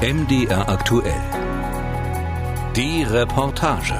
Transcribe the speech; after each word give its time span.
MDR 0.00 0.68
aktuell. 0.68 1.20
Die 2.72 3.04
Reportage. 3.04 3.90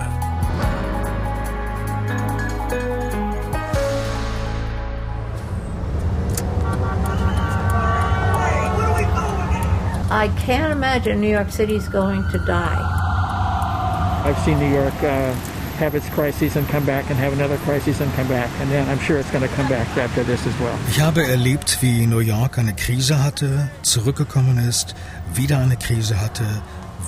I 10.08 10.28
can't 10.38 10.70
imagine 10.70 11.20
New 11.20 11.26
York 11.26 11.50
City 11.50 11.74
is 11.74 11.88
going 11.88 12.22
to 12.30 12.38
die. 12.46 14.22
I've 14.24 14.38
seen 14.44 14.60
New 14.60 14.72
York 14.72 14.94
uh, 15.02 15.34
have 15.78 15.96
its 15.96 16.08
crises 16.10 16.56
and 16.56 16.68
come 16.68 16.84
back 16.84 17.08
and 17.10 17.18
have 17.18 17.32
another 17.32 17.56
crisis 17.58 18.00
and 18.00 18.12
come 18.14 18.28
back. 18.28 18.50
And 18.60 18.70
then 18.70 18.88
I'm 18.88 18.98
sure 19.00 19.18
it's 19.18 19.30
going 19.30 19.48
to 19.48 19.54
come 19.54 19.68
back 19.68 19.86
after 19.96 20.24
this 20.24 20.46
as 20.46 20.54
well. 20.60 20.76
Ich 20.90 21.00
habe 21.00 21.26
erlebt, 21.26 21.78
wie 21.80 22.06
New 22.06 22.20
York 22.20 22.58
eine 22.58 22.74
Krise 22.74 23.22
hatte, 23.22 23.68
zurückgekommen 23.82 24.58
ist, 24.58 24.94
wieder 25.34 25.58
eine 25.58 25.76
Krise 25.76 26.20
hatte, 26.20 26.44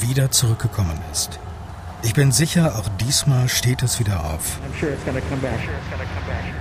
wieder 0.00 0.30
zurückgekommen 0.30 0.98
ist. 1.12 1.38
Ich 2.02 2.14
bin 2.14 2.32
sicher, 2.32 2.76
auch 2.78 2.88
diesmal 2.98 3.48
steht 3.48 3.82
es 3.82 3.98
wieder 4.00 4.24
auf. 4.24 4.58
I'm 4.64 4.80
sure 4.80 4.92
it's 4.92 5.04
going 5.04 5.16
to 5.16 5.28
come 5.28 5.40
back. 5.42 5.60
Sure 5.64 5.74
it's 5.74 5.90
going 5.90 6.00
to 6.00 6.14
come 6.14 6.26
back. 6.26 6.59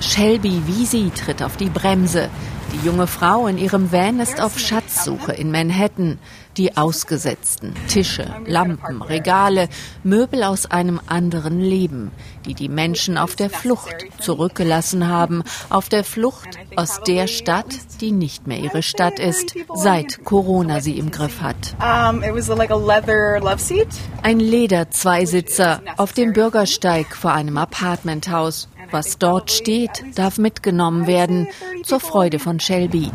Shelby 0.00 0.62
Wiesi 0.66 1.10
tritt 1.14 1.42
auf 1.42 1.56
die 1.56 1.70
Bremse. 1.70 2.28
Die 2.72 2.86
junge 2.86 3.06
Frau 3.06 3.46
in 3.48 3.58
ihrem 3.58 3.92
Van 3.92 4.18
ist 4.18 4.40
auf 4.40 4.58
Schatzsuche 4.58 5.32
in 5.32 5.50
Manhattan. 5.50 6.18
Die 6.56 6.76
ausgesetzten 6.76 7.74
Tische, 7.88 8.26
Lampen, 8.46 9.00
Regale, 9.00 9.70
Möbel 10.04 10.42
aus 10.42 10.70
einem 10.70 11.00
anderen 11.06 11.60
Leben, 11.60 12.10
die 12.44 12.52
die 12.52 12.68
Menschen 12.68 13.16
auf 13.16 13.36
der 13.36 13.48
Flucht 13.48 13.94
zurückgelassen 14.20 15.08
haben, 15.08 15.44
auf 15.70 15.88
der 15.88 16.04
Flucht 16.04 16.58
aus 16.76 17.00
der 17.06 17.26
Stadt, 17.26 17.74
die 18.02 18.12
nicht 18.12 18.46
mehr 18.46 18.58
ihre 18.58 18.82
Stadt 18.82 19.18
ist, 19.18 19.54
seit 19.74 20.24
Corona 20.24 20.80
sie 20.80 20.98
im 20.98 21.10
Griff 21.10 21.40
hat. 21.40 21.74
Ein 24.22 24.40
Leder-Zweisitzer 24.40 25.80
auf 25.96 26.12
dem 26.12 26.34
Bürgersteig 26.34 27.16
vor 27.16 27.32
einem 27.32 27.56
Apartmenthaus. 27.56 28.68
Was 28.92 29.16
dort 29.16 29.50
steht, 29.50 30.04
darf 30.16 30.36
mitgenommen 30.36 31.06
werden, 31.06 31.48
zur 31.82 31.98
Freude 31.98 32.38
von 32.38 32.60
Shelby. 32.60 33.10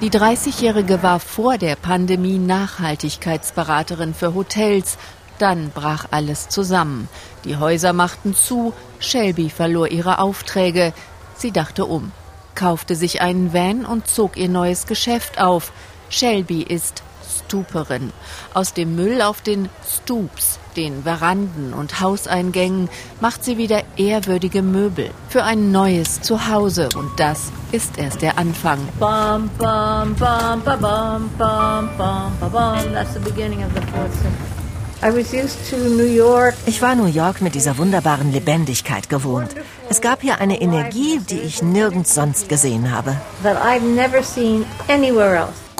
Die 0.00 0.10
30-Jährige 0.10 1.02
war 1.02 1.20
vor 1.20 1.58
der 1.58 1.76
Pandemie 1.76 2.38
Nachhaltigkeitsberaterin 2.38 4.14
für 4.14 4.34
Hotels. 4.34 4.96
Dann 5.38 5.72
brach 5.74 6.06
alles 6.10 6.48
zusammen. 6.48 7.08
Die 7.44 7.58
Häuser 7.58 7.92
machten 7.92 8.34
zu, 8.34 8.72
Shelby 8.98 9.50
verlor 9.50 9.88
ihre 9.88 10.18
Aufträge. 10.18 10.94
Sie 11.36 11.52
dachte 11.52 11.84
um, 11.84 12.12
kaufte 12.54 12.96
sich 12.96 13.20
einen 13.20 13.52
Van 13.52 13.84
und 13.84 14.06
zog 14.06 14.38
ihr 14.38 14.48
neues 14.48 14.86
Geschäft 14.86 15.38
auf. 15.38 15.70
Shelby 16.08 16.62
ist 16.62 17.02
Stuperin. 17.54 18.12
Aus 18.52 18.74
dem 18.74 18.96
Müll 18.96 19.22
auf 19.22 19.40
den 19.40 19.68
Stoops, 19.88 20.58
den 20.76 21.04
Veranden 21.04 21.72
und 21.72 22.00
Hauseingängen, 22.00 22.88
macht 23.20 23.44
sie 23.44 23.56
wieder 23.58 23.82
ehrwürdige 23.96 24.62
Möbel 24.62 25.10
für 25.28 25.44
ein 25.44 25.70
neues 25.70 26.20
Zuhause. 26.20 26.88
Und 26.96 27.10
das 27.18 27.52
ist 27.70 27.96
erst 27.96 28.22
der 28.22 28.38
Anfang. 28.38 28.78
Bum, 28.98 29.48
bum, 29.58 30.14
bum, 30.16 30.62
ba, 30.64 30.76
bum, 30.76 31.30
bum, 31.38 31.90
bum, 31.96 32.32
ba, 32.40 32.48
bum. 32.48 32.92
That's 32.92 33.14
the 33.14 33.20
beginning 33.20 33.62
of 33.62 33.72
the 33.74 33.80
fourth 33.92 34.12
symphony. 34.14 34.54
I 35.02 35.10
was 35.14 35.34
used 35.34 35.58
to 35.68 35.76
New 35.76 36.06
York. 36.06 36.54
Ich 36.64 36.80
war 36.80 36.94
New 36.94 37.06
York 37.06 37.42
mit 37.42 37.54
dieser 37.54 37.76
wunderbaren 37.76 38.32
Lebendigkeit 38.32 39.10
gewohnt. 39.10 39.54
Es 39.90 40.00
gab 40.00 40.22
hier 40.22 40.40
eine 40.40 40.62
Energie, 40.62 41.20
die 41.28 41.40
ich 41.40 41.62
nirgends 41.62 42.14
sonst 42.14 42.48
gesehen 42.48 42.90
habe. 42.90 43.14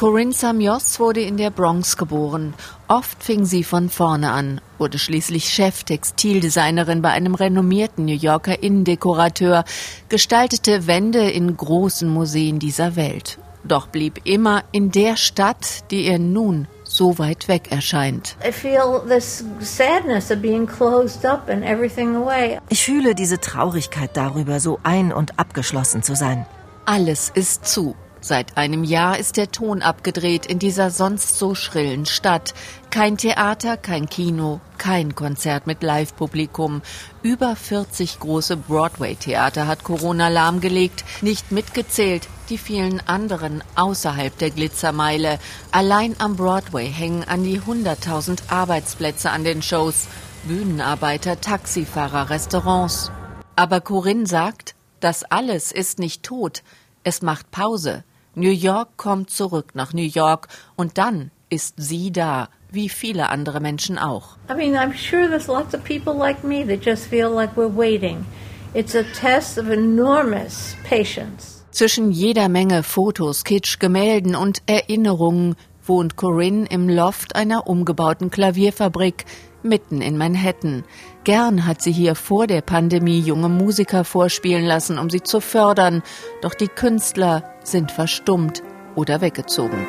Corinne 0.04 0.32
Samios 0.32 1.00
wurde 1.00 1.22
in 1.22 1.38
der 1.38 1.48
Bronx 1.48 1.96
geboren. 1.96 2.52
Oft 2.88 3.24
fing 3.24 3.46
sie 3.46 3.64
von 3.64 3.88
vorne 3.88 4.32
an, 4.32 4.60
wurde 4.76 4.98
schließlich 4.98 5.48
Chef-Textildesignerin 5.48 7.00
bei 7.00 7.08
einem 7.08 7.34
renommierten 7.34 8.04
New 8.04 8.12
Yorker 8.14 8.62
Innendekorateur, 8.62 9.64
gestaltete 10.10 10.86
Wände 10.86 11.30
in 11.30 11.56
großen 11.56 12.06
Museen 12.06 12.58
dieser 12.58 12.96
Welt. 12.96 13.38
Doch 13.64 13.86
blieb 13.86 14.20
immer 14.24 14.64
in 14.72 14.90
der 14.90 15.16
Stadt, 15.16 15.90
die 15.90 16.04
ihr 16.04 16.18
nun 16.18 16.68
so 16.82 17.18
weit 17.18 17.48
weg 17.48 17.72
erscheint. 17.72 18.36
I 18.46 18.52
feel 18.52 19.00
this 19.08 19.42
sadness 19.60 20.30
of 20.30 20.42
being 20.42 20.66
closed 20.66 21.24
up 21.24 21.48
and 21.48 21.64
everything 21.64 22.14
away. 22.14 22.60
Ich 22.68 22.84
fühle 22.84 23.14
diese 23.14 23.40
Traurigkeit 23.40 24.10
darüber, 24.18 24.60
so 24.60 24.78
ein- 24.82 25.14
und 25.14 25.38
abgeschlossen 25.38 26.02
zu 26.02 26.14
sein. 26.14 26.44
Alles 26.84 27.32
ist 27.34 27.64
zu. 27.64 27.94
Seit 28.24 28.56
einem 28.56 28.84
Jahr 28.84 29.18
ist 29.18 29.36
der 29.36 29.50
Ton 29.50 29.82
abgedreht 29.82 30.46
in 30.46 30.58
dieser 30.58 30.90
sonst 30.90 31.38
so 31.38 31.54
schrillen 31.54 32.06
Stadt. 32.06 32.54
Kein 32.88 33.18
Theater, 33.18 33.76
kein 33.76 34.08
Kino, 34.08 34.62
kein 34.78 35.14
Konzert 35.14 35.66
mit 35.66 35.82
Live-Publikum. 35.82 36.80
Über 37.22 37.54
40 37.54 38.20
große 38.20 38.56
Broadway-Theater 38.56 39.66
hat 39.66 39.84
Corona 39.84 40.28
lahmgelegt, 40.28 41.04
nicht 41.20 41.52
mitgezählt 41.52 42.26
die 42.48 42.56
vielen 42.56 43.06
anderen 43.06 43.62
außerhalb 43.74 44.38
der 44.38 44.52
Glitzermeile. 44.52 45.38
Allein 45.70 46.16
am 46.18 46.36
Broadway 46.36 46.90
hängen 46.90 47.24
an 47.24 47.44
die 47.44 47.60
100.000 47.60 48.48
Arbeitsplätze 48.48 49.32
an 49.32 49.44
den 49.44 49.60
Shows. 49.60 50.06
Bühnenarbeiter, 50.44 51.42
Taxifahrer, 51.42 52.30
Restaurants. 52.30 53.10
Aber 53.54 53.82
Corinne 53.82 54.26
sagt, 54.26 54.74
das 55.00 55.24
alles 55.24 55.72
ist 55.72 55.98
nicht 55.98 56.22
tot. 56.22 56.62
Es 57.02 57.20
macht 57.20 57.50
Pause. 57.50 58.02
New 58.34 58.50
York 58.50 58.96
kommt 58.96 59.30
zurück 59.30 59.72
nach 59.74 59.92
New 59.92 60.02
York 60.02 60.48
und 60.76 60.98
dann 60.98 61.30
ist 61.50 61.74
sie 61.76 62.10
da, 62.10 62.48
wie 62.70 62.88
viele 62.88 63.28
andere 63.28 63.60
Menschen 63.60 63.98
auch. 63.98 64.36
I 64.50 64.54
mean, 64.54 64.74
I'm 64.74 64.92
sure 64.92 65.28
there's 65.28 65.46
lots 65.46 65.74
of 65.74 65.84
people 65.84 66.14
like 66.14 66.42
me 66.42 66.66
that 66.66 66.84
just 66.84 67.06
feel 67.06 67.28
like 67.28 67.56
we're 67.56 67.74
waiting. 67.74 68.26
It's 68.74 68.96
a 68.96 69.04
test 69.20 69.56
of 69.58 69.68
enormous 69.68 70.76
patience. 70.88 71.64
Zwischen 71.70 72.10
jeder 72.10 72.48
Menge 72.48 72.82
Fotos, 72.82 73.44
Kitsch, 73.44 73.78
Gemälden 73.78 74.34
und 74.34 74.62
Erinnerungen 74.66 75.56
wohnt 75.86 76.16
Corinne 76.16 76.66
im 76.70 76.88
Loft 76.88 77.36
einer 77.36 77.66
umgebauten 77.66 78.30
Klavierfabrik 78.30 79.24
mitten 79.62 80.00
in 80.00 80.16
Manhattan. 80.16 80.84
Gern 81.24 81.64
hat 81.64 81.80
sie 81.80 81.90
hier 81.90 82.14
vor 82.14 82.46
der 82.46 82.60
Pandemie 82.60 83.18
junge 83.18 83.48
Musiker 83.48 84.04
vorspielen 84.04 84.66
lassen, 84.66 84.98
um 84.98 85.08
sie 85.08 85.22
zu 85.22 85.40
fördern, 85.40 86.02
doch 86.42 86.52
die 86.52 86.68
Künstler 86.68 87.42
sind 87.62 87.90
verstummt 87.90 88.62
oder 88.94 89.22
weggezogen. 89.22 89.86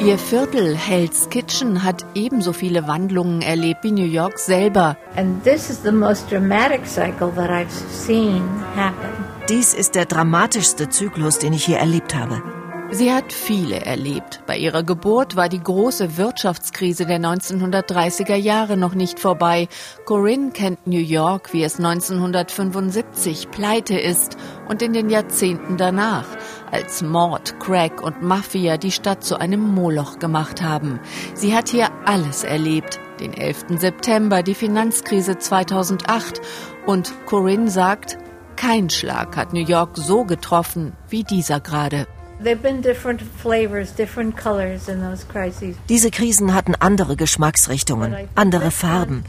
Ihr 0.00 0.16
Viertel 0.16 0.74
Hell's 0.74 1.28
Kitchen 1.28 1.84
hat 1.84 2.06
ebenso 2.14 2.54
viele 2.54 2.88
Wandlungen 2.88 3.42
erlebt 3.42 3.84
wie 3.84 3.92
New 3.92 4.06
York 4.06 4.38
selber. 4.38 4.96
And 5.16 5.44
this 5.44 5.68
is 5.68 5.82
the 5.82 5.92
most 5.92 6.30
dramatic 6.30 6.86
cycle 6.86 7.30
that 7.34 7.50
I've 7.50 7.68
seen 7.90 8.42
happen. 8.74 9.10
Dies 9.50 9.74
ist 9.74 9.94
der 9.94 10.06
dramatischste 10.06 10.88
Zyklus, 10.88 11.38
den 11.38 11.52
ich 11.52 11.64
hier 11.66 11.78
erlebt 11.78 12.14
habe. 12.14 12.42
Sie 12.90 13.12
hat 13.12 13.34
viele 13.34 13.84
erlebt. 13.84 14.40
Bei 14.46 14.56
ihrer 14.56 14.82
Geburt 14.82 15.36
war 15.36 15.50
die 15.50 15.62
große 15.62 16.16
Wirtschaftskrise 16.16 17.04
der 17.04 17.20
1930er 17.20 18.34
Jahre 18.34 18.78
noch 18.78 18.94
nicht 18.94 19.20
vorbei. 19.20 19.68
Corinne 20.06 20.52
kennt 20.52 20.86
New 20.86 20.98
York, 20.98 21.52
wie 21.52 21.62
es 21.62 21.76
1975 21.76 23.50
pleite 23.50 23.98
ist 23.98 24.38
und 24.70 24.80
in 24.80 24.94
den 24.94 25.10
Jahrzehnten 25.10 25.76
danach, 25.76 26.24
als 26.72 27.02
Mord, 27.02 27.60
Crack 27.60 28.02
und 28.02 28.22
Mafia 28.22 28.78
die 28.78 28.90
Stadt 28.90 29.22
zu 29.22 29.38
einem 29.38 29.60
Moloch 29.60 30.18
gemacht 30.18 30.62
haben. 30.62 30.98
Sie 31.34 31.54
hat 31.54 31.68
hier 31.68 31.90
alles 32.06 32.42
erlebt. 32.42 33.00
Den 33.20 33.34
11. 33.34 33.78
September, 33.80 34.42
die 34.42 34.54
Finanzkrise 34.54 35.36
2008 35.36 36.40
und 36.86 37.12
Corinne 37.26 37.68
sagt, 37.68 38.16
kein 38.56 38.88
Schlag 38.88 39.36
hat 39.36 39.52
New 39.52 39.64
York 39.64 39.90
so 39.94 40.24
getroffen 40.24 40.94
wie 41.10 41.22
dieser 41.22 41.60
gerade. 41.60 42.06
There've 42.42 42.62
been 42.62 42.82
different 42.82 43.20
flavors, 43.20 43.92
different 43.92 44.36
colors 44.36 44.88
in 44.88 45.00
those 45.00 45.24
crises. 45.26 45.76
Diese 45.88 46.10
Krisen 46.10 46.54
hatten 46.54 46.76
andere 46.76 47.16
Geschmacksrichtungen, 47.16 48.14
andere 48.36 48.70
Farben. 48.70 49.24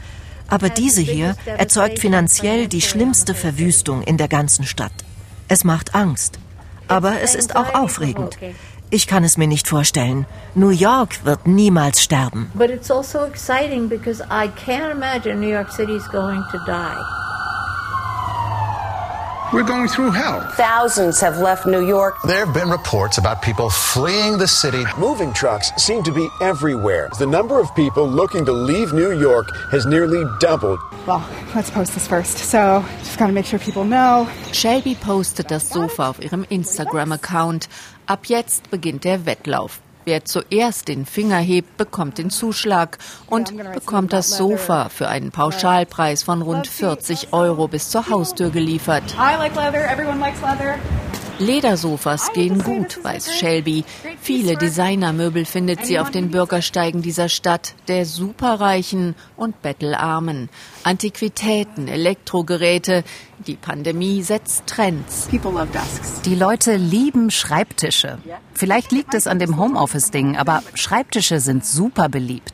Aber 0.48 0.68
diese 0.68 1.00
hier 1.00 1.34
erzeugt 1.44 1.98
finanziell 1.98 2.68
die 2.68 2.80
schlimmste 2.80 3.34
Verwüstung 3.34 4.02
in 4.02 4.16
der 4.16 4.28
ganzen 4.28 4.64
Stadt. 4.64 4.92
Es 5.48 5.64
macht 5.64 5.94
Angst. 5.94 6.38
Aber 6.86 7.20
es 7.20 7.34
ist 7.34 7.56
auch 7.56 7.74
aufregend. 7.74 8.36
Ich 8.90 9.06
kann 9.06 9.22
es 9.24 9.36
mir 9.36 9.46
nicht 9.46 9.68
vorstellen. 9.68 10.26
New 10.54 10.70
York 10.70 11.24
wird 11.24 11.46
niemals 11.46 12.02
sterben. 12.02 12.50
But 12.54 12.70
it's 12.70 12.90
also 12.90 13.24
exciting 13.24 13.88
because 13.88 14.20
I 14.22 14.48
can't 14.48 14.90
imagine 14.92 15.36
New 15.40 15.50
York 15.50 15.72
City's 15.72 16.08
going 16.10 16.42
to 16.50 16.58
die. 16.66 17.29
We're 19.52 19.64
going 19.64 19.88
through 19.88 20.12
hell. 20.12 20.48
Thousands 20.52 21.20
have 21.20 21.38
left 21.38 21.66
New 21.66 21.84
York. 21.84 22.14
There 22.22 22.46
have 22.46 22.54
been 22.54 22.70
reports 22.70 23.18
about 23.18 23.42
people 23.42 23.68
fleeing 23.68 24.38
the 24.38 24.46
city. 24.46 24.84
Moving 24.96 25.32
trucks 25.32 25.72
seem 25.76 26.04
to 26.04 26.12
be 26.12 26.28
everywhere. 26.40 27.10
The 27.18 27.26
number 27.26 27.58
of 27.58 27.74
people 27.74 28.06
looking 28.08 28.44
to 28.44 28.52
leave 28.52 28.92
New 28.92 29.10
York 29.10 29.50
has 29.72 29.86
nearly 29.86 30.24
doubled. 30.38 30.78
Well, 31.04 31.28
let's 31.52 31.68
post 31.68 31.94
this 31.94 32.06
first. 32.06 32.38
So, 32.38 32.84
just 33.00 33.18
gotta 33.18 33.32
make 33.32 33.44
sure 33.44 33.58
people 33.58 33.82
know. 33.82 34.28
Shelby 34.52 34.94
postet 34.94 35.50
das 35.50 35.68
Sofa 35.68 36.10
auf 36.10 36.20
ihrem 36.20 36.44
Instagram-Account. 36.44 37.68
Ab 38.06 38.26
jetzt 38.26 38.70
beginnt 38.70 39.02
der 39.02 39.26
Wettlauf. 39.26 39.80
Wer 40.04 40.24
zuerst 40.24 40.88
den 40.88 41.04
Finger 41.04 41.38
hebt, 41.38 41.76
bekommt 41.76 42.18
den 42.18 42.30
Zuschlag 42.30 42.98
und 43.26 43.56
bekommt 43.74 44.12
das 44.12 44.30
Sofa 44.30 44.88
für 44.88 45.08
einen 45.08 45.30
Pauschalpreis 45.30 46.22
von 46.22 46.42
rund 46.42 46.66
40 46.66 47.32
Euro 47.32 47.68
bis 47.68 47.90
zur 47.90 48.08
Haustür 48.08 48.50
geliefert. 48.50 49.02
Ledersofas 51.40 52.32
gehen 52.34 52.62
gut, 52.62 53.02
weiß 53.02 53.34
Shelby. 53.34 53.84
Viele 54.20 54.56
Designermöbel 54.56 55.46
findet 55.46 55.86
sie 55.86 55.98
auf 55.98 56.10
den 56.10 56.30
Bürgersteigen 56.30 57.00
dieser 57.00 57.30
Stadt, 57.30 57.74
der 57.88 58.04
Superreichen 58.04 59.14
und 59.36 59.62
Bettelarmen. 59.62 60.50
Antiquitäten, 60.84 61.88
Elektrogeräte. 61.88 63.04
Die 63.46 63.56
Pandemie 63.56 64.22
setzt 64.22 64.66
Trends. 64.66 65.28
Die 66.26 66.34
Leute 66.34 66.76
lieben 66.76 67.30
Schreibtische. 67.30 68.18
Vielleicht 68.52 68.92
liegt 68.92 69.14
es 69.14 69.26
an 69.26 69.38
dem 69.38 69.58
Homeoffice-Ding, 69.58 70.36
aber 70.36 70.62
Schreibtische 70.74 71.40
sind 71.40 71.64
super 71.64 72.10
beliebt. 72.10 72.52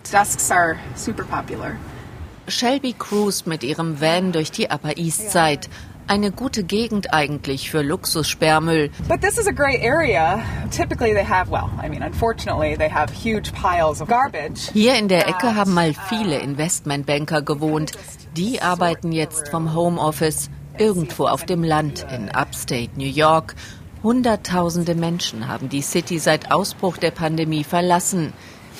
Shelby 2.49 2.95
cruist 2.97 3.49
mit 3.49 3.65
ihrem 3.65 4.01
Van 4.01 4.31
durch 4.31 4.53
die 4.53 4.69
Upper 4.69 4.97
East 4.97 5.33
Side. 5.33 5.63
Eine 6.09 6.31
gute 6.31 6.63
Gegend 6.63 7.13
eigentlich 7.13 7.69
für 7.69 7.83
Luxussperrmüll. 7.83 8.91
But 9.09 9.21
this 9.23 9.39
is 9.39 9.49
a 9.49 9.53
great 9.53 9.83
area. 9.83 10.41
Typically 10.71 11.13
they 11.13 11.25
have, 11.25 11.51
well, 11.51 11.69
I 11.83 11.89
mean, 11.89 12.03
unfortunately 12.03 12.77
they 12.77 12.89
have 12.89 13.13
huge 13.13 13.53
piles 13.53 14.01
of 14.01 14.09
garbage. 14.09 14.71
Hier 14.73 14.95
in 14.95 15.09
der 15.09 15.27
Ecke 15.27 15.57
haben 15.57 15.75
mal 15.75 15.95
viele 16.09 16.39
Investmentbanker 16.39 17.43
gewohnt. 17.43 17.91
Die 18.37 18.63
arbeiten 18.63 19.11
jetzt 19.11 19.49
vom 19.49 19.75
Homeoffice 19.75 20.49
irgendwo 20.79 21.27
auf 21.27 21.45
dem 21.45 21.65
Land 21.65 22.07
in 22.15 22.31
Upstate 22.31 22.91
New 22.97 23.09
York. 23.09 23.57
Hunderttausende 24.05 24.95
Menschen 24.95 25.49
haben 25.49 25.69
die 25.69 25.83
City 25.83 26.21
seit 26.21 26.53
Ausbruch 26.53 26.99
der 26.99 27.11
Pandemie 27.11 27.65
verlassen. 27.65 28.33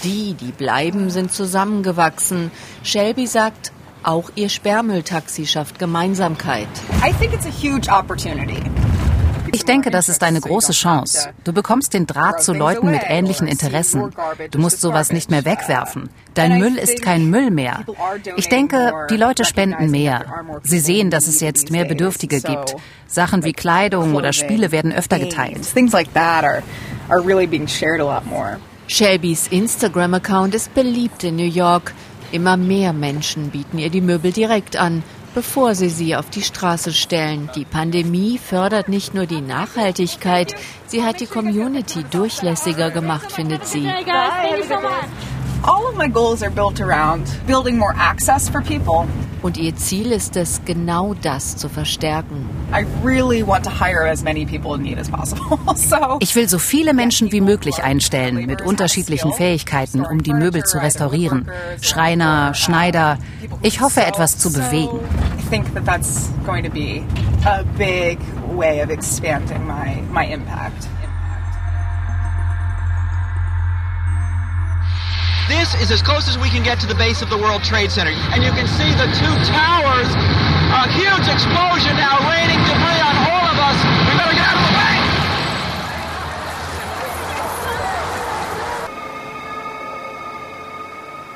Die, 0.05 0.35
die 0.35 0.53
bleiben, 0.53 1.11
sind 1.11 1.33
zusammengewachsen. 1.33 2.53
Shelby 2.85 3.27
sagt, 3.27 3.73
auch 4.07 4.31
ihr 4.37 4.49
Sperrmülltaxi 4.49 5.47
schafft 5.47 5.79
Gemeinsamkeit. 5.79 6.69
Ich 9.53 9.65
denke, 9.65 9.91
das 9.91 10.09
ist 10.09 10.23
eine 10.23 10.41
große 10.41 10.73
Chance. 10.73 11.31
Du 11.45 11.53
bekommst 11.53 11.95
den 11.95 12.07
Draht 12.07 12.43
zu 12.43 12.53
Leuten 12.53 12.91
mit 12.91 13.03
ähnlichen 13.05 13.47
Interessen. 13.49 14.13
Du 14.51 14.59
musst 14.59 14.81
sowas 14.81 15.13
nicht 15.13 15.31
mehr 15.31 15.45
wegwerfen. 15.45 16.09
Dein 16.35 16.59
Müll 16.59 16.77
ist 16.77 17.03
kein 17.03 17.31
Müll 17.31 17.51
mehr. 17.51 17.85
Ich 18.37 18.49
denke, 18.49 18.93
die 19.11 19.17
Leute 19.17 19.45
spenden 19.45 19.91
mehr. 19.91 20.25
Sie 20.63 20.79
sehen, 20.79 21.11
dass 21.11 21.27
es 21.27 21.41
jetzt 21.41 21.71
mehr 21.71 21.85
Bedürftige 21.85 22.41
gibt. 22.41 22.77
Sachen 23.07 23.45
wie 23.45 23.53
Kleidung 23.53 24.15
oder 24.15 24.33
Spiele 24.33 24.73
werden 24.73 24.93
öfter 24.93 25.19
geteilt. 25.19 25.67
Shelbys 28.89 29.49
Instagram-Account 29.49 30.55
ist 30.55 30.73
beliebt 30.75 31.25
in 31.25 31.37
New 31.37 31.43
York. 31.43 31.93
Immer 32.33 32.57
mehr 32.57 32.93
Menschen 32.93 33.51
bieten 33.51 33.79
ihr 33.79 33.91
die 33.91 34.01
Möbel 34.01 34.33
direkt 34.33 34.77
an, 34.77 35.03
bevor 35.35 35.75
sie 35.75 35.91
sie 35.91 36.17
auf 36.17 36.31
die 36.31 36.43
Straße 36.43 36.93
stellen. 36.93 37.51
Die 37.55 37.65
Pandemie 37.65 38.39
fördert 38.39 38.89
nicht 38.89 39.15
nur 39.15 39.27
die 39.27 39.41
Nachhaltigkeit, 39.41 40.55
sie 40.87 41.05
hat 41.05 41.21
die 41.21 41.27
Community 41.27 42.05
durchlässiger 42.11 42.91
gemacht, 42.91 43.31
findet 43.33 43.67
sie. 43.67 43.87
All 45.67 45.89
of 45.89 45.97
my 45.97 46.07
goals 46.07 46.45
are 46.45 46.51
built 46.51 46.81
around 46.81 47.27
building 47.45 47.77
more 47.77 47.93
access 47.97 48.49
for 48.49 48.63
people. 48.63 49.09
Und 49.43 49.57
ihr 49.57 49.75
Ziel 49.75 50.13
ist 50.13 50.37
es, 50.37 50.61
genau 50.65 51.15
das 51.15 51.57
zu 51.57 51.69
verstärken. 51.69 52.49
Ich 56.21 56.37
will 56.37 56.49
so 56.49 56.59
viele 56.59 56.95
Menschen 56.95 57.33
wie 57.33 57.41
möglich 57.41 57.83
einstellen 57.83 58.47
mit 58.47 58.63
unterschiedlichen 58.63 59.33
Fähigkeiten, 59.33 60.05
um 60.05 60.23
die 60.23 60.33
Möbel 60.33 60.63
zu 60.65 60.79
restaurieren. 60.79 61.51
Schreiner, 61.81 62.55
Schneider. 62.55 63.19
Ich 63.63 63.81
hoffe, 63.81 64.07
etwas 64.07 64.39
zu 64.39 64.53
bewegen. 64.53 65.01
I 70.19 70.33
This 75.49 75.75
is 75.81 75.93
as 75.93 76.03
close 76.03 76.27
as 76.29 76.37
we 76.37 76.51
can 76.51 76.65
get 76.65 76.81
to 76.81 76.87
the 76.89 76.95
base 76.97 77.23
of 77.23 77.31
the 77.31 77.39
World 77.39 77.63
Trade 77.63 77.93
Center. 77.93 78.11
And 78.35 78.43
you 78.43 78.51
can 78.51 78.67
see 78.67 78.91
the 78.99 79.07
two 79.15 79.35
towers. 79.47 80.11
A 80.75 80.91
huge 80.91 81.29
explosion 81.31 81.95
now 81.95 82.19
raining 82.27 82.59
debris 82.67 82.99
on 82.99 83.15
all 83.31 83.47
of 83.47 83.57
us. 83.57 83.79
We 84.11 84.19
better 84.19 84.35
get 84.35 84.43
out 84.43 84.59
of 84.59 84.67
the 84.67 84.75
way. 84.75 84.95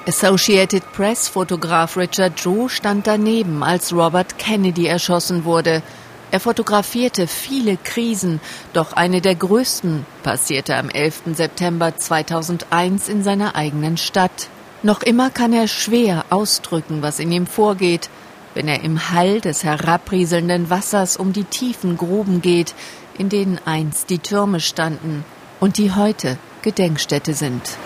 Associated 0.08 0.82
Press-Fotograf 0.92 1.96
Richard 1.96 2.34
Drew 2.34 2.68
stand 2.68 3.06
daneben, 3.06 3.62
als 3.62 3.92
Robert 3.92 4.38
Kennedy 4.38 4.86
erschossen 4.86 5.44
wurde. 5.44 5.82
Er 6.32 6.38
fotografierte 6.38 7.26
viele 7.26 7.76
Krisen, 7.76 8.40
doch 8.72 8.92
eine 8.92 9.20
der 9.20 9.34
größten 9.34 10.06
passierte 10.22 10.76
am 10.76 10.88
11. 10.88 11.22
September 11.34 11.96
2001 11.96 13.08
in 13.08 13.24
seiner 13.24 13.56
eigenen 13.56 13.96
Stadt. 13.96 14.48
Noch 14.84 15.02
immer 15.02 15.30
kann 15.30 15.52
er 15.52 15.66
schwer 15.66 16.24
ausdrücken, 16.30 17.02
was 17.02 17.18
in 17.18 17.32
ihm 17.32 17.48
vorgeht, 17.48 18.08
wenn 18.54 18.68
er 18.68 18.82
im 18.82 19.10
Hall 19.10 19.40
des 19.40 19.64
herabrieselnden 19.64 20.70
Wassers 20.70 21.16
um 21.16 21.32
die 21.32 21.44
tiefen 21.44 21.96
Gruben 21.96 22.40
geht, 22.42 22.74
in 23.18 23.28
denen 23.28 23.58
einst 23.64 24.08
die 24.08 24.20
Türme 24.20 24.60
standen 24.60 25.24
und 25.58 25.78
die 25.78 25.92
heute 25.92 26.38
Gedenkstätte 26.62 27.34
sind. 27.34 27.76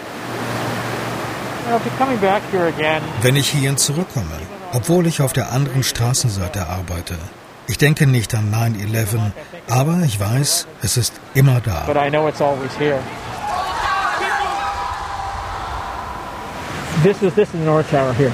Wenn 3.23 3.37
ich 3.37 3.49
hierhin 3.49 3.79
zurückkomme, 3.79 4.39
obwohl 4.73 5.07
ich 5.07 5.23
auf 5.23 5.33
der 5.33 5.51
anderen 5.51 5.83
Straßenseite 5.83 6.69
arbeite, 6.69 7.17
ich 7.67 7.79
denke 7.79 8.07
nicht 8.07 8.35
an 8.35 8.53
9-11, 8.53 9.33
aber 9.69 10.03
ich 10.05 10.19
weiß, 10.21 10.67
es 10.83 10.97
ist 10.97 11.15
immer 11.35 11.61
da. 11.61 11.87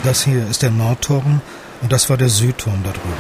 Das 0.05 0.25
hier 0.25 0.47
ist 0.49 0.63
der 0.63 0.71
Nordturm 0.71 1.41
und 1.83 1.93
das 1.93 2.11
war 2.11 2.17
der 2.17 2.29
Südturm 2.29 2.83
da 2.85 2.91
drüben. 2.91 3.17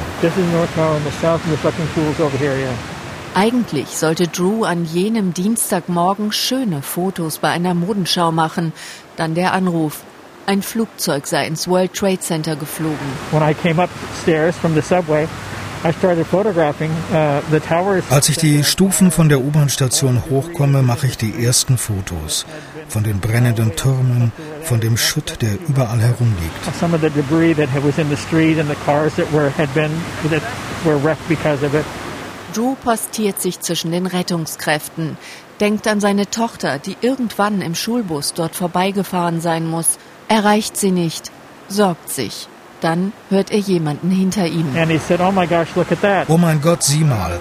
Eigentlich 3.34 3.88
sollte 3.90 4.26
Drew 4.26 4.64
an 4.64 4.84
jenem 4.84 5.32
Dienstagmorgen 5.32 6.32
schöne 6.32 6.82
Fotos 6.82 7.38
bei 7.38 7.50
einer 7.50 7.74
Modenschau 7.74 8.32
machen. 8.32 8.72
Dann 9.16 9.34
der 9.34 9.52
Anruf. 9.52 10.00
Ein 10.46 10.62
Flugzeug 10.62 11.28
sei 11.28 11.46
ins 11.46 11.68
World 11.68 11.94
Trade 11.94 12.18
Center 12.18 12.56
geflogen. 12.56 12.98
When 13.30 13.48
I 13.48 13.54
came 13.54 13.80
upstairs 13.80 14.56
from 14.56 14.74
the 14.74 14.82
subway, 14.82 15.28
Als 15.82 15.96
ich 18.28 18.36
die 18.36 18.62
Stufen 18.64 19.10
von 19.10 19.30
der 19.30 19.40
U-Bahn-Station 19.40 20.22
hochkomme, 20.28 20.82
mache 20.82 21.06
ich 21.06 21.16
die 21.16 21.42
ersten 21.42 21.78
Fotos 21.78 22.44
von 22.88 23.02
den 23.02 23.20
brennenden 23.20 23.74
Türmen, 23.76 24.30
von 24.62 24.80
dem 24.80 24.98
Schutt, 24.98 25.40
der 25.40 25.52
überall 25.68 26.00
herumliegt. 26.00 26.68
Drew 32.52 32.74
postiert 32.74 33.40
sich 33.40 33.60
zwischen 33.60 33.92
den 33.92 34.06
Rettungskräften, 34.06 35.16
denkt 35.60 35.86
an 35.86 36.00
seine 36.00 36.28
Tochter, 36.28 36.78
die 36.78 36.96
irgendwann 37.00 37.62
im 37.62 37.74
Schulbus 37.74 38.34
dort 38.34 38.54
vorbeigefahren 38.54 39.40
sein 39.40 39.66
muss, 39.66 39.98
erreicht 40.28 40.76
sie 40.76 40.90
nicht, 40.90 41.30
sorgt 41.68 42.10
sich. 42.10 42.48
Dann 42.80 43.12
hört 43.28 43.50
er 43.50 43.58
jemanden 43.58 44.10
hinter 44.10 44.46
ihm. 44.46 44.66
Said, 45.06 45.20
oh, 45.20 45.32
gosh, 45.32 45.68
oh 46.28 46.38
mein 46.38 46.60
Gott, 46.60 46.82
sieh 46.82 47.04
mal. 47.04 47.38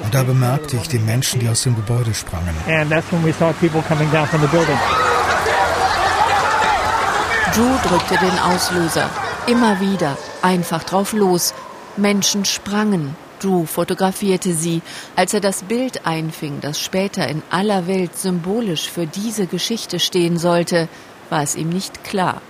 Und 0.00 0.14
da 0.14 0.22
bemerkte 0.22 0.76
ich 0.76 0.88
die 0.88 0.98
Menschen, 0.98 1.40
die 1.40 1.48
aus 1.48 1.62
dem 1.62 1.76
Gebäude 1.76 2.12
sprangen. 2.14 2.54
Drew 7.54 7.88
drückte 7.88 8.16
den 8.16 8.38
Auslöser. 8.38 9.10
Immer 9.46 9.80
wieder. 9.80 10.16
Einfach 10.42 10.84
drauf 10.84 11.12
los. 11.12 11.54
Menschen 11.96 12.44
sprangen. 12.44 13.16
Drew 13.40 13.64
fotografierte 13.66 14.54
sie. 14.54 14.82
Als 15.16 15.34
er 15.34 15.40
das 15.40 15.62
Bild 15.64 16.06
einfing, 16.06 16.60
das 16.60 16.80
später 16.80 17.26
in 17.26 17.42
aller 17.50 17.86
Welt 17.86 18.16
symbolisch 18.16 18.88
für 18.88 19.06
diese 19.06 19.46
Geschichte 19.46 19.98
stehen 19.98 20.38
sollte, 20.38 20.88
war 21.30 21.42
es 21.42 21.56
ihm 21.56 21.70
nicht 21.70 22.04
klar. 22.04 22.40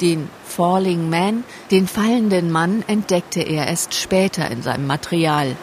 Den 0.00 0.30
Falling 0.46 1.10
Man, 1.10 1.44
den 1.70 1.86
fallenden 1.86 2.50
Mann, 2.50 2.82
entdeckte 2.86 3.40
er 3.40 3.66
erst 3.66 3.94
später 3.94 4.50
in 4.50 4.62
seinem 4.62 4.86
Material. 4.86 5.56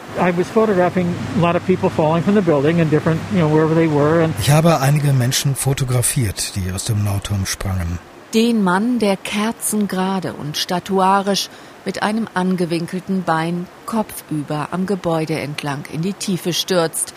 Ich 4.40 4.50
habe 4.50 4.80
einige 4.80 5.12
Menschen 5.12 5.54
fotografiert, 5.56 6.56
die 6.56 6.72
aus 6.72 6.84
dem 6.84 7.04
Nordturm 7.04 7.46
sprangen. 7.46 7.98
Den 8.34 8.62
Mann, 8.62 8.98
der 8.98 9.16
kerzengerade 9.16 10.34
und 10.34 10.56
statuarisch 10.56 11.48
mit 11.84 12.02
einem 12.02 12.28
angewinkelten 12.34 13.24
Bein 13.24 13.66
kopfüber 13.86 14.68
am 14.70 14.84
Gebäude 14.84 15.38
entlang 15.40 15.84
in 15.90 16.02
die 16.02 16.12
Tiefe 16.12 16.52
stürzt. 16.52 17.14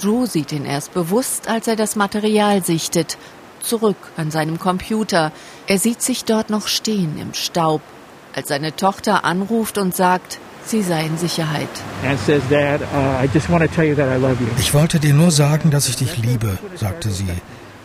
Drew 0.00 0.26
sieht 0.26 0.52
ihn 0.52 0.66
erst 0.66 0.92
bewusst, 0.92 1.48
als 1.48 1.66
er 1.66 1.76
das 1.76 1.96
Material 1.96 2.62
sichtet. 2.62 3.16
Zurück 3.60 3.96
an 4.16 4.30
seinem 4.30 4.58
Computer. 4.58 5.32
Er 5.66 5.78
sieht 5.78 6.02
sich 6.02 6.24
dort 6.24 6.50
noch 6.50 6.66
stehen 6.66 7.18
im 7.18 7.34
Staub, 7.34 7.82
als 8.34 8.48
seine 8.48 8.74
Tochter 8.74 9.24
anruft 9.24 9.78
und 9.78 9.94
sagt, 9.94 10.38
sie 10.64 10.82
sei 10.82 11.04
in 11.04 11.18
Sicherheit. 11.18 11.68
Uh, 12.02 13.26
ich 14.58 14.74
wollte 14.74 15.00
dir 15.00 15.14
nur 15.14 15.30
sagen, 15.30 15.70
dass 15.70 15.88
ich 15.88 15.96
dich 15.96 16.16
liebe, 16.18 16.58
sagte 16.76 17.10
sie. 17.10 17.28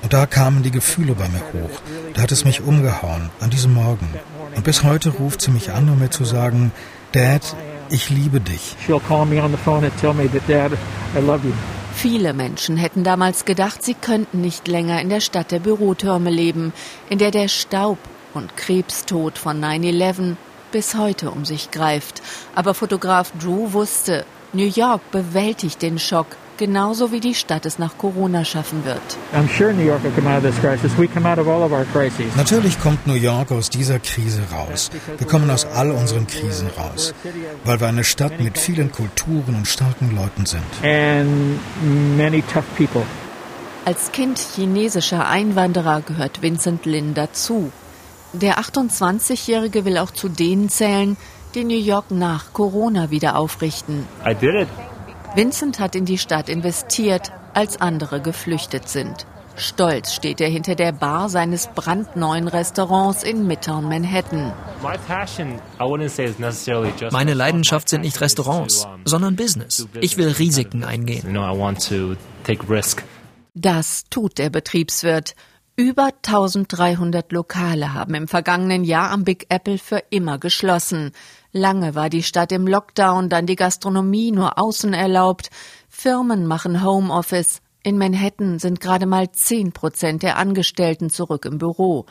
Und 0.01 0.13
da 0.13 0.25
kamen 0.27 0.61
die 0.61 0.71
Gefühle 0.71 1.15
bei 1.15 1.27
mir 1.29 1.41
hoch. 1.53 1.81
Da 2.13 2.21
hat 2.21 2.31
es 2.31 2.45
mich 2.45 2.61
umgehauen, 2.61 3.29
an 3.39 3.49
diesem 3.49 3.73
Morgen. 3.73 4.07
Und 4.55 4.63
bis 4.63 4.83
heute 4.83 5.09
ruft 5.09 5.41
sie 5.41 5.51
mich 5.51 5.71
an, 5.71 5.89
um 5.89 5.99
mir 5.99 6.11
zu 6.11 6.25
sagen, 6.25 6.71
Dad, 7.11 7.55
ich 7.89 8.09
liebe 8.09 8.39
dich. 8.39 8.75
Viele 11.95 12.33
Menschen 12.33 12.77
hätten 12.77 13.03
damals 13.03 13.45
gedacht, 13.45 13.81
sie 13.81 13.95
könnten 13.95 14.41
nicht 14.41 14.67
länger 14.67 15.01
in 15.01 15.09
der 15.09 15.21
Stadt 15.21 15.51
der 15.51 15.59
Bürotürme 15.59 16.29
leben, 16.29 16.71
in 17.09 17.17
der 17.17 17.31
der 17.31 17.47
Staub 17.47 17.97
und 18.33 18.55
Krebstod 18.57 19.37
von 19.37 19.63
9-11 19.63 20.35
bis 20.71 20.95
heute 20.95 21.31
um 21.31 21.45
sich 21.45 21.71
greift. 21.71 22.21
Aber 22.53 22.73
Fotograf 22.73 23.31
Drew 23.39 23.71
wusste, 23.71 24.25
New 24.53 24.67
York 24.67 25.09
bewältigt 25.11 25.81
den 25.81 25.97
Schock, 25.97 26.27
genauso 26.57 27.11
wie 27.11 27.19
die 27.19 27.35
Stadt 27.35 27.65
es 27.65 27.79
nach 27.79 27.97
Corona 27.97 28.45
schaffen 28.45 28.83
wird. 28.85 29.01
Natürlich 32.35 32.79
kommt 32.79 33.07
New 33.07 33.13
York 33.13 33.51
aus 33.51 33.69
dieser 33.69 33.99
Krise 33.99 34.41
raus. 34.51 34.91
Wir 35.17 35.27
kommen 35.27 35.49
aus 35.49 35.65
all 35.65 35.91
unseren 35.91 36.27
Krisen 36.27 36.69
raus, 36.77 37.13
weil 37.63 37.79
wir 37.79 37.87
eine 37.87 38.03
Stadt 38.03 38.39
mit 38.39 38.57
vielen 38.57 38.91
Kulturen 38.91 39.55
und 39.55 39.67
starken 39.67 40.15
Leuten 40.15 40.45
sind. 40.45 40.63
Als 43.85 44.11
Kind 44.11 44.39
chinesischer 44.39 45.27
Einwanderer 45.27 46.01
gehört 46.01 46.41
Vincent 46.41 46.85
Lin 46.85 47.13
dazu. 47.13 47.71
Der 48.33 48.59
28-Jährige 48.59 49.85
will 49.85 49.97
auch 49.97 50.11
zu 50.11 50.27
denen 50.27 50.69
zählen, 50.69 51.15
die 51.53 51.63
New 51.63 51.77
York 51.77 52.11
nach 52.11 52.51
Corona 52.51 53.11
wieder 53.11 53.37
aufrichten. 53.37 54.05
Vincent 55.35 55.79
hat 55.79 55.95
in 55.95 56.05
die 56.05 56.17
Stadt 56.17 56.47
investiert, 56.47 57.33
als 57.53 57.81
andere 57.81 58.21
geflüchtet 58.21 58.87
sind. 58.87 59.25
Stolz 59.57 60.13
steht 60.13 60.39
er 60.39 60.47
hinter 60.47 60.75
der 60.75 60.93
Bar 60.93 61.27
seines 61.27 61.67
brandneuen 61.75 62.47
Restaurants 62.47 63.21
in 63.23 63.45
Midtown 63.45 63.83
Manhattan. 63.89 64.53
Meine 67.11 67.33
Leidenschaft 67.33 67.89
sind 67.89 68.01
nicht 68.01 68.21
Restaurants, 68.21 68.87
sondern 69.03 69.35
Business. 69.35 69.87
Ich 69.99 70.15
will 70.15 70.29
Risiken 70.29 70.85
eingehen. 70.85 71.37
Das 73.53 74.03
tut 74.09 74.37
der 74.37 74.49
Betriebswirt. 74.49 75.35
Über 75.77 76.11
1300 76.25 77.33
Lokale 77.33 77.93
haben 77.93 78.15
im 78.15 78.29
vergangenen 78.29 78.85
Jahr 78.85 79.11
am 79.11 79.25
Big 79.25 79.47
Apple 79.49 79.77
für 79.77 80.01
immer 80.09 80.37
geschlossen. 80.37 81.11
Lange 81.57 81.95
war 81.95 82.09
die 82.09 82.21
Stadt 82.21 82.51
im 82.51 82.67
Lockdown, 82.67 83.29
dann 83.29 83.45
die 83.45 83.55
Gastronomie 83.55 84.33
nur 84.33 84.59
außen 84.59 84.93
erlaubt. 84.93 85.49
Firmen 85.87 86.47
machen 86.47 86.83
Homeoffice. 86.83 87.61
In 87.81 87.97
Manhattan 87.97 88.59
sind 88.59 88.81
gerade 88.81 89.05
mal 89.05 89.31
zehn 89.31 89.71
Prozent 89.71 90.21
der 90.21 90.35
Angestellten 90.35 91.09
zurück 91.09 91.45
im 91.45 91.57
Büro. 91.57 92.07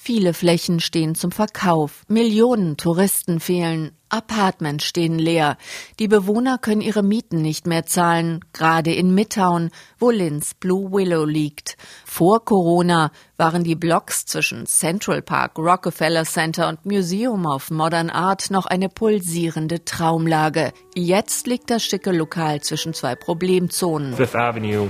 Viele 0.00 0.32
Flächen 0.32 0.78
stehen 0.78 1.16
zum 1.16 1.32
Verkauf. 1.32 2.04
Millionen 2.06 2.76
Touristen 2.76 3.40
fehlen. 3.40 3.90
Apartments 4.10 4.86
stehen 4.86 5.18
leer. 5.18 5.58
Die 5.98 6.08
Bewohner 6.08 6.56
können 6.56 6.80
ihre 6.80 7.02
Mieten 7.02 7.42
nicht 7.42 7.66
mehr 7.66 7.84
zahlen, 7.84 8.42
gerade 8.54 8.94
in 8.94 9.14
Midtown, 9.14 9.68
wo 9.98 10.10
Linz 10.10 10.54
Blue 10.54 10.90
Willow 10.92 11.26
liegt. 11.26 11.76
Vor 12.06 12.42
Corona 12.42 13.10
waren 13.36 13.64
die 13.64 13.74
Blocks 13.74 14.24
zwischen 14.24 14.64
Central 14.64 15.20
Park, 15.20 15.58
Rockefeller 15.58 16.24
Center 16.24 16.68
und 16.68 16.86
Museum 16.86 17.44
of 17.44 17.70
Modern 17.70 18.08
Art 18.08 18.50
noch 18.50 18.64
eine 18.64 18.88
pulsierende 18.88 19.84
Traumlage. 19.84 20.72
Jetzt 20.94 21.46
liegt 21.46 21.70
das 21.70 21.84
schicke 21.84 22.12
Lokal 22.12 22.62
zwischen 22.62 22.94
zwei 22.94 23.14
Problemzonen. 23.14 24.14
Fifth 24.14 24.34
Avenue, 24.34 24.88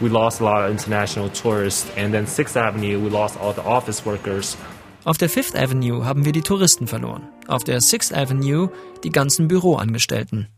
we 0.00 0.08
lost 0.08 0.42
a 0.42 0.44
lot 0.44 0.64
of 0.64 0.70
international 0.70 1.30
tourists, 1.30 1.86
and 1.96 2.12
then 2.12 2.26
Sixth 2.26 2.58
Avenue, 2.58 3.02
we 3.02 3.08
lost 3.08 3.40
all 3.40 3.54
the 3.54 3.62
office 3.62 4.04
workers. 4.04 4.39
Auf 5.04 5.16
der 5.16 5.30
Fifth 5.30 5.56
Avenue 5.56 6.04
haben 6.04 6.24
wir 6.24 6.32
die 6.32 6.42
Touristen 6.42 6.86
verloren. 6.86 7.28
Auf 7.48 7.64
der 7.64 7.80
Sixth 7.80 8.14
Avenue 8.14 8.70
die 9.02 9.10
ganzen 9.10 9.48
Büroangestellten. 9.48 10.48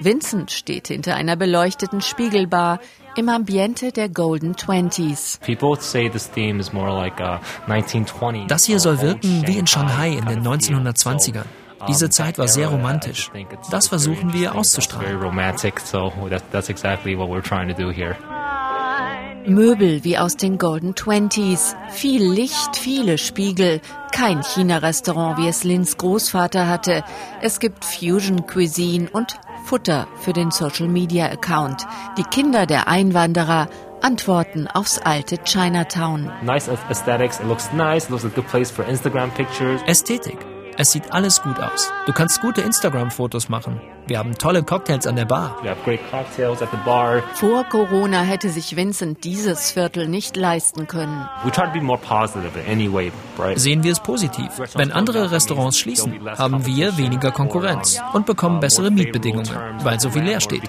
Vincent 0.00 0.50
steht 0.50 0.88
hinter 0.88 1.16
einer 1.16 1.36
beleuchteten 1.36 2.00
Spiegelbar 2.00 2.80
im 3.16 3.28
Ambiente 3.28 3.92
der 3.92 4.08
Golden 4.08 4.56
Twenties. 4.56 5.40
Das 8.48 8.64
hier 8.64 8.80
soll 8.80 9.00
wirken 9.00 9.46
wie 9.46 9.58
in 9.58 9.66
Shanghai 9.66 10.10
in 10.10 10.26
den 10.26 10.46
1920ern. 10.46 11.44
Diese 11.88 12.10
Zeit 12.10 12.38
war 12.38 12.48
sehr 12.48 12.68
romantisch. 12.68 13.30
Das 13.70 13.88
versuchen 13.88 14.32
wir 14.32 14.54
auszustrahlen. 14.54 15.18
Möbel 19.48 20.02
wie 20.02 20.18
aus 20.18 20.36
den 20.36 20.58
Golden 20.58 20.96
Twenties, 20.96 21.76
viel 21.90 22.22
Licht, 22.28 22.76
viele 22.76 23.16
Spiegel, 23.16 23.80
kein 24.10 24.42
China-Restaurant, 24.42 25.38
wie 25.38 25.46
es 25.46 25.62
Lins 25.62 25.96
Großvater 25.98 26.66
hatte. 26.66 27.04
Es 27.40 27.60
gibt 27.60 27.84
Fusion 27.84 28.46
Cuisine 28.46 29.08
und 29.12 29.38
Futter 29.64 30.08
für 30.20 30.32
den 30.32 30.50
Social-Media-Account. 30.50 31.86
Die 32.18 32.24
Kinder 32.24 32.66
der 32.66 32.88
Einwanderer 32.88 33.68
antworten 34.02 34.66
aufs 34.68 34.98
alte 34.98 35.38
Chinatown. 35.38 36.30
Nice 36.42 36.68
aesthetics, 36.68 37.38
it 37.38 37.46
looks 37.46 37.72
nice, 37.72 38.04
it 38.04 38.10
looks 38.10 38.24
like 38.24 38.32
a 38.32 38.36
good 38.36 38.48
place 38.48 38.70
for 38.70 38.84
Instagram 38.86 39.30
pictures. 39.30 39.80
Ästhetik. 39.86 40.38
Es 40.78 40.92
sieht 40.92 41.10
alles 41.12 41.40
gut 41.40 41.58
aus. 41.58 41.90
Du 42.04 42.12
kannst 42.12 42.42
gute 42.42 42.60
Instagram-Fotos 42.60 43.48
machen. 43.48 43.80
Wir 44.06 44.18
haben 44.18 44.34
tolle 44.34 44.62
Cocktails 44.62 45.06
an 45.06 45.16
der 45.16 45.24
Bar. 45.24 45.56
bar. 46.84 47.22
Vor 47.34 47.64
Corona 47.64 48.20
hätte 48.20 48.50
sich 48.50 48.76
Vincent 48.76 49.24
dieses 49.24 49.72
Viertel 49.72 50.06
nicht 50.06 50.36
leisten 50.36 50.86
können. 50.86 51.26
Anyway, 52.70 53.10
right? 53.38 53.58
Sehen 53.58 53.82
wir 53.82 53.92
es 53.92 54.00
positiv. 54.00 54.50
Wenn 54.74 54.92
andere 54.92 55.30
Restaurants 55.30 55.78
schließen, 55.78 56.20
haben 56.38 56.66
wir 56.66 56.98
weniger 56.98 57.32
Konkurrenz 57.32 58.00
und 58.12 58.26
bekommen 58.26 58.60
bessere 58.60 58.90
Mietbedingungen, 58.90 59.50
weil 59.82 59.98
so 59.98 60.10
viel 60.10 60.22
leer 60.22 60.40
steht. 60.40 60.62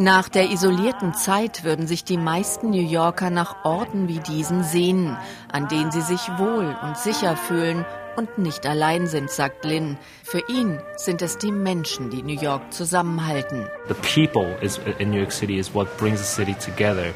Nach 0.00 0.30
der 0.30 0.50
isolierten 0.50 1.12
Zeit 1.12 1.62
würden 1.62 1.86
sich 1.86 2.04
die 2.04 2.16
meisten 2.16 2.70
New 2.70 2.80
Yorker 2.80 3.28
nach 3.28 3.66
Orten 3.66 4.08
wie 4.08 4.18
diesen 4.18 4.64
sehnen, 4.64 5.18
an 5.52 5.68
denen 5.68 5.90
sie 5.90 6.00
sich 6.00 6.26
wohl 6.38 6.74
und 6.82 6.96
sicher 6.96 7.36
fühlen 7.36 7.84
und 8.16 8.38
nicht 8.38 8.64
allein 8.64 9.06
sind, 9.08 9.30
sagt 9.30 9.66
Lynn. 9.66 9.98
Für 10.24 10.40
ihn 10.48 10.80
sind 10.96 11.20
es 11.20 11.36
die 11.36 11.52
Menschen, 11.52 12.08
die 12.08 12.22
New 12.22 12.40
York 12.40 12.72
zusammenhalten. 12.72 13.66
The 13.88 14.24
people 14.24 14.56
in 14.98 15.10
New 15.10 15.18
York 15.18 15.32
City 15.32 15.58
is 15.58 15.74
what 15.74 15.94
brings 15.98 16.18
the 16.18 16.24
city 16.24 16.54
together. 16.54 17.12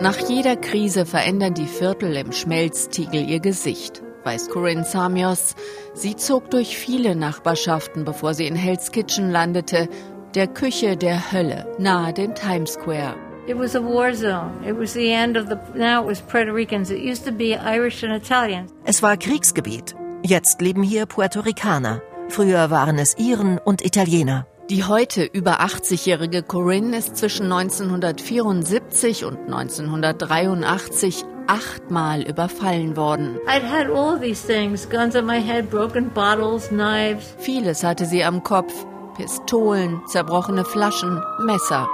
Nach 0.00 0.16
jeder 0.26 0.56
Krise 0.56 1.04
verändern 1.04 1.52
die 1.52 1.66
Viertel 1.66 2.16
im 2.16 2.32
Schmelztiegel 2.32 3.28
ihr 3.28 3.40
Gesicht 3.40 4.02
weiß 4.28 4.50
Corinne 4.50 4.84
Samios. 4.84 5.54
Sie 5.94 6.14
zog 6.14 6.50
durch 6.50 6.76
viele 6.76 7.16
Nachbarschaften, 7.16 8.04
bevor 8.04 8.34
sie 8.34 8.46
in 8.46 8.56
Hell's 8.56 8.92
Kitchen 8.92 9.30
landete, 9.30 9.88
der 10.34 10.46
Küche 10.46 10.98
der 10.98 11.32
Hölle, 11.32 11.66
nahe 11.78 12.12
dem 12.12 12.34
Times 12.34 12.74
Square. 12.74 13.14
It 13.46 13.58
was 13.58 13.74
a 13.74 13.80
war 13.80 14.12
zone. 14.12 14.50
It 14.68 14.78
was 14.78 14.92
the 14.92 15.10
end 15.10 15.38
of 15.38 15.46
the, 15.48 15.56
now 15.74 16.02
it 16.02 16.06
was 16.06 16.20
Puerto 16.20 16.52
Ricans. 16.52 16.90
It 16.90 17.00
used 17.00 17.24
to 17.24 17.32
be 17.32 17.54
Irish 17.54 18.04
and 18.04 18.12
Italians. 18.12 18.70
Es 18.84 19.02
war 19.02 19.16
Kriegsgebiet. 19.16 19.96
Jetzt 20.22 20.60
leben 20.60 20.82
hier 20.82 21.06
Puerto 21.06 21.40
Ricaner. 21.40 22.02
Früher 22.28 22.68
waren 22.68 22.98
es 22.98 23.16
Iren 23.16 23.56
und 23.56 23.82
Italiener. 23.82 24.46
Die 24.68 24.84
heute 24.84 25.24
über 25.24 25.62
80-jährige 25.62 26.42
Corinne 26.42 26.98
ist 26.98 27.16
zwischen 27.16 27.50
1974 27.50 29.24
und 29.24 29.38
1983 29.46 31.24
achtmal 31.48 32.22
überfallen 32.22 32.96
worden. 32.96 33.38
I'd 33.46 33.62
had 33.62 33.90
all 33.90 34.18
these 34.18 34.46
things, 34.46 34.88
guns 34.88 35.16
on 35.16 35.26
my 35.26 35.40
head, 35.40 35.70
broken 35.70 36.10
bottles, 36.10 36.68
knives. 36.68 37.34
Vieles 37.38 37.82
hatte 37.82 38.06
sie 38.06 38.22
am 38.24 38.42
Kopf. 38.42 38.86
Pistolen, 39.16 40.00
zerbrochene 40.06 40.64
Flaschen, 40.64 41.20
Messer. 41.40 41.88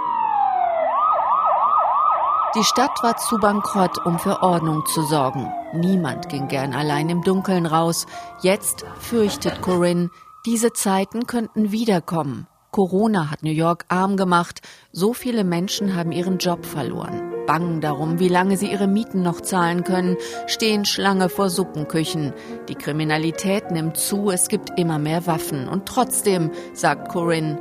Die 2.54 2.62
Stadt 2.62 3.02
war 3.02 3.16
zu 3.16 3.38
bankrott, 3.38 4.04
um 4.06 4.18
für 4.18 4.42
Ordnung 4.42 4.84
zu 4.87 5.02
sorgen. 5.02 5.50
Niemand 5.73 6.28
ging 6.28 6.46
gern 6.46 6.73
allein 6.73 7.08
im 7.08 7.23
Dunkeln 7.23 7.66
raus. 7.66 8.06
Jetzt 8.42 8.84
fürchtet 9.00 9.61
Corinne, 9.61 10.11
diese 10.46 10.73
Zeiten 10.73 11.26
könnten 11.26 11.73
wiederkommen. 11.73 12.46
Corona 12.70 13.30
hat 13.30 13.42
New 13.42 13.50
York 13.50 13.87
arm 13.88 14.16
gemacht. 14.16 14.61
So 14.92 15.14
viele 15.14 15.42
Menschen 15.42 15.96
haben 15.96 16.12
ihren 16.12 16.38
Job 16.38 16.66
verloren. 16.66 17.34
Bangen 17.47 17.81
darum, 17.81 18.19
wie 18.19 18.29
lange 18.29 18.57
sie 18.57 18.71
ihre 18.71 18.87
Mieten 18.87 19.23
noch 19.23 19.41
zahlen 19.41 19.85
können, 19.85 20.17
stehen 20.47 20.85
Schlange 20.85 21.29
vor 21.29 21.51
Suppenküchen. 21.51 22.33
Die 22.69 22.75
Kriminalität 22.75 23.71
nimmt 23.71 23.97
zu, 23.97 24.31
es 24.31 24.49
gibt 24.49 24.79
immer 24.79 24.99
mehr 24.99 25.27
Waffen. 25.27 25.69
Und 25.69 25.87
trotzdem, 25.87 26.51
sagt 26.73 27.09
Corinne, 27.09 27.59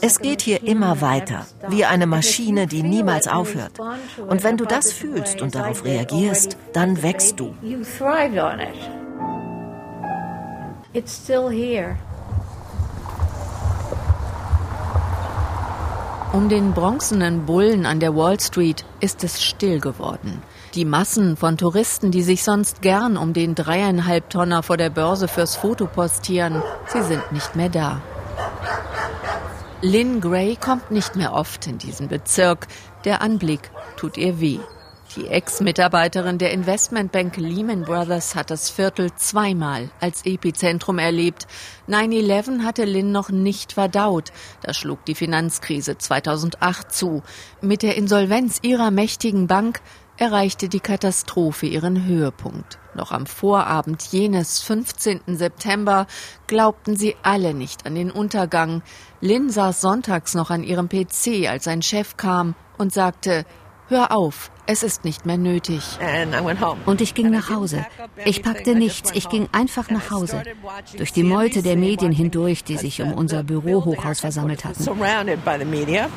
es 0.00 0.18
geht 0.20 0.42
hier 0.42 0.62
immer 0.62 1.00
weiter, 1.00 1.46
wie 1.68 1.84
eine 1.84 2.06
Maschine, 2.06 2.66
die 2.66 2.82
niemals 2.82 3.28
aufhört. 3.28 3.72
Und 4.26 4.44
wenn 4.44 4.56
du 4.56 4.64
das 4.64 4.92
fühlst 4.92 5.40
und 5.40 5.54
darauf 5.54 5.84
reagierst, 5.84 6.56
dann 6.72 7.02
wächst 7.02 7.40
du. 7.40 7.54
It's 10.92 11.12
still 11.12 11.48
here. 11.48 11.96
Um 16.32 16.48
den 16.48 16.74
bronzenen 16.74 17.44
Bullen 17.44 17.86
an 17.86 17.98
der 17.98 18.14
Wall 18.14 18.38
Street 18.38 18.84
ist 19.00 19.24
es 19.24 19.42
still 19.42 19.80
geworden. 19.80 20.40
Die 20.76 20.84
Massen 20.84 21.36
von 21.36 21.58
Touristen, 21.58 22.12
die 22.12 22.22
sich 22.22 22.44
sonst 22.44 22.82
gern 22.82 23.16
um 23.16 23.32
den 23.32 23.56
dreieinhalb 23.56 24.30
Tonner 24.30 24.62
vor 24.62 24.76
der 24.76 24.90
Börse 24.90 25.26
fürs 25.26 25.56
Foto 25.56 25.86
postieren, 25.86 26.62
sie 26.86 27.02
sind 27.02 27.32
nicht 27.32 27.56
mehr 27.56 27.68
da. 27.68 28.00
Lynn 29.82 30.20
Gray 30.20 30.54
kommt 30.54 30.92
nicht 30.92 31.16
mehr 31.16 31.32
oft 31.32 31.66
in 31.66 31.78
diesen 31.78 32.06
Bezirk. 32.06 32.68
Der 33.04 33.22
Anblick 33.22 33.70
tut 33.96 34.16
ihr 34.16 34.40
weh. 34.40 34.60
Die 35.16 35.26
Ex-Mitarbeiterin 35.26 36.38
der 36.38 36.52
Investmentbank 36.52 37.36
Lehman 37.36 37.82
Brothers 37.82 38.36
hat 38.36 38.48
das 38.52 38.70
Viertel 38.70 39.12
zweimal 39.16 39.90
als 39.98 40.24
Epizentrum 40.24 41.00
erlebt. 41.00 41.48
9-11 41.88 42.62
hatte 42.62 42.84
Lynn 42.84 43.10
noch 43.10 43.30
nicht 43.30 43.72
verdaut. 43.72 44.30
Da 44.62 44.72
schlug 44.72 45.04
die 45.06 45.16
Finanzkrise 45.16 45.98
2008 45.98 46.92
zu. 46.92 47.24
Mit 47.60 47.82
der 47.82 47.96
Insolvenz 47.96 48.60
ihrer 48.62 48.92
mächtigen 48.92 49.48
Bank 49.48 49.80
erreichte 50.16 50.68
die 50.68 50.78
Katastrophe 50.78 51.66
ihren 51.66 52.04
Höhepunkt. 52.04 52.78
Noch 52.94 53.10
am 53.10 53.26
Vorabend 53.26 54.04
jenes 54.12 54.62
15. 54.62 55.22
September 55.26 56.06
glaubten 56.46 56.94
sie 56.94 57.16
alle 57.24 57.52
nicht 57.52 57.84
an 57.84 57.96
den 57.96 58.12
Untergang. 58.12 58.82
Lynn 59.20 59.50
saß 59.50 59.80
sonntags 59.80 60.34
noch 60.34 60.50
an 60.50 60.62
ihrem 60.62 60.88
PC, 60.88 61.48
als 61.48 61.66
ein 61.66 61.82
Chef 61.82 62.16
kam 62.16 62.54
und 62.78 62.92
sagte, 62.92 63.44
Hör 63.90 64.16
auf, 64.16 64.52
es 64.70 64.84
ist 64.84 65.04
nicht 65.04 65.26
mehr 65.26 65.36
nötig. 65.36 65.82
Und 66.86 67.00
ich 67.00 67.14
ging 67.14 67.30
nach 67.30 67.50
Hause. 67.50 67.84
Ich 68.24 68.42
packte 68.42 68.76
nichts, 68.76 69.10
ich 69.14 69.28
ging 69.28 69.48
einfach 69.50 69.90
nach 69.90 70.12
Hause. 70.12 70.44
Durch 70.96 71.12
die 71.12 71.24
Meute 71.24 71.62
der 71.62 71.76
Medien 71.76 72.12
hindurch, 72.12 72.62
die 72.62 72.76
sich 72.76 73.02
um 73.02 73.12
unser 73.12 73.42
Bürohochhaus 73.42 74.20
versammelt 74.20 74.64
hatten. 74.64 74.84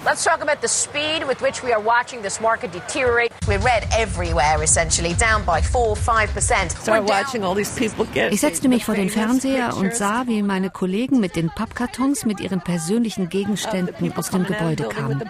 Let's 0.06 0.24
talk 0.24 0.42
about 0.42 0.62
the 0.62 0.68
speed 0.68 1.28
with 1.28 1.42
which 1.42 1.64
we 1.64 1.74
are 1.74 1.84
watching 1.84 2.22
this 2.22 2.40
market 2.40 2.72
deteriorate. 2.72 3.32
We're 3.48 3.64
red 3.64 3.88
everywhere, 3.98 4.62
essentially, 4.62 5.16
down 5.16 5.44
by 5.46 5.60
4 5.62 5.96
5%. 5.96 8.30
Ich 8.32 8.42
setzte 8.42 8.68
mich 8.68 8.86
vor 8.86 8.94
den 8.94 9.10
Fernseher 9.10 9.76
und 9.76 9.96
sah, 9.96 10.26
wie 10.28 10.44
meine 10.44 10.70
Kollegen 10.70 11.20
mit 11.20 11.36
den 11.36 11.50
Pappkartons 11.50 12.26
mit 12.26 12.40
ihren 12.40 12.62
persönlichen 12.62 13.30
Gegenständen 13.30 14.14
aus 14.16 14.30
dem 14.30 14.46
Gebäude 14.46 14.84
kamen. 14.90 15.24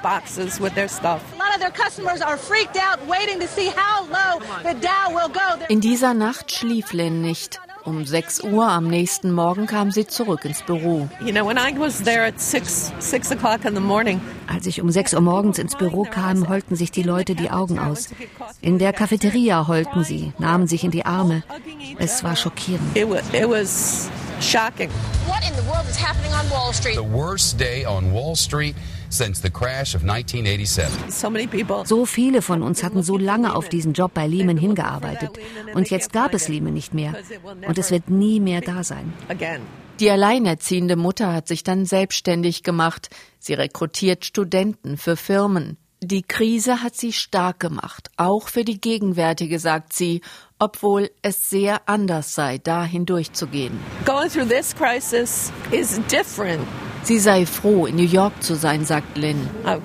In 5.68 5.82
dieser 5.82 6.14
Nacht 6.14 6.52
schlief 6.52 6.94
Lynn 6.94 7.22
nicht. 7.22 7.60
Um 7.86 8.06
6 8.06 8.44
Uhr 8.44 8.66
am 8.66 8.88
nächsten 8.88 9.32
Morgen 9.32 9.68
kam 9.68 9.92
sie 9.92 10.08
zurück 10.08 10.46
ins 10.46 10.62
Büro. 10.62 11.10
Als 14.48 14.66
ich 14.66 14.82
um 14.82 14.90
6 14.90 15.14
Uhr 15.14 15.22
morgens 15.22 15.60
ins 15.60 15.76
Büro 15.76 16.04
kam, 16.04 16.48
heulten 16.48 16.76
sich 16.78 16.92
die 16.92 17.04
Leute 17.04 17.36
die 17.36 17.52
Augen 17.52 17.80
aus. 17.80 18.10
In 18.62 18.80
der 18.80 18.94
Cafeteria 18.94 19.68
heulten 19.68 20.06
sie, 20.06 20.32
nahmen 20.38 20.68
sich 20.68 20.86
in 20.86 20.92
die 20.92 21.06
Arme. 21.06 21.44
Es 21.98 22.24
war 22.24 22.38
schockierend. 22.38 22.96
It 22.96 23.10
was 23.10 24.10
shocking. 24.40 24.90
What 25.28 25.42
in 25.42 25.54
the 25.56 25.68
world 25.68 25.86
is 25.90 25.98
happening 26.02 26.32
on 26.32 26.50
Wall 26.50 26.74
Street? 26.74 26.96
The 26.96 27.02
worst 27.04 27.60
day 27.60 27.86
on 27.86 28.14
Wall 28.14 28.36
Street 28.36 28.76
since 29.14 29.42
the 29.42 29.50
crash 29.50 29.96
of 29.96 30.04
1987. 30.04 31.86
So 31.86 32.06
viele 32.06 32.42
von 32.42 32.64
uns 32.64 32.84
hatten 32.84 33.04
so 33.04 33.18
lange 33.18 33.56
auf 33.56 33.70
diesen 33.70 33.94
Job 33.94 34.14
bei 34.14 34.28
Lehman 34.28 34.58
hingearbeitet. 34.58 35.32
Und 35.74 35.90
jetzt 35.90 36.12
gab 36.12 36.34
es 36.34 36.48
Lehman 36.48 36.74
nicht 36.74 36.94
mehr. 36.94 37.14
Und 37.68 37.78
es 37.78 37.92
wird 37.92 38.10
nie 38.10 38.40
mehr 38.40 38.62
da 38.62 38.84
sein. 38.84 39.14
Die 40.00 40.10
alleinerziehende 40.10 40.96
Mutter 40.96 41.34
hat 41.34 41.48
sich 41.48 41.64
dann 41.64 41.86
selbstständig 41.86 42.64
gemacht. 42.64 43.10
Sie 43.40 43.54
rekrutiert 43.54 44.26
Studenten 44.26 44.98
für 44.98 45.16
Firmen. 45.16 45.78
Die 46.02 46.24
Krise 46.24 46.84
hat 46.84 46.96
sie 46.96 47.14
stark 47.14 47.62
gemacht, 47.62 48.10
auch 48.18 48.50
für 48.50 48.66
die 48.66 48.82
gegenwärtige, 48.82 49.58
sagt 49.58 49.94
sie, 49.94 50.20
obwohl 50.60 51.10
es 51.22 51.50
sehr 51.50 51.88
anders 51.88 52.36
sei, 52.36 52.58
da 52.58 52.84
hindurchzugehen. 52.84 53.80
Going 54.04 54.30
through 54.30 54.50
this 54.50 54.76
crisis 54.76 55.54
is 55.72 56.02
different 56.12 56.68
Sie 57.04 57.20
sei 57.20 57.46
froh, 57.46 57.86
in 57.86 57.98
New 57.98 58.04
York 58.04 58.42
zu 58.42 58.56
sein, 58.56 58.86
sagt 58.86 59.18
Lynn. 59.18 59.50
Uh, 59.66 59.80